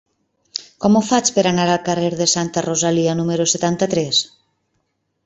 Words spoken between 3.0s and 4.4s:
número setanta-tres?